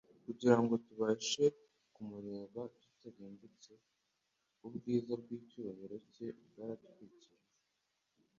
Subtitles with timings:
[0.25, 1.45] Kugira ngo tubashe
[1.93, 3.71] kumureba tutarimbutse,
[4.67, 7.43] ubwiza bw'icyubahiro cye bwaratwikiriwe,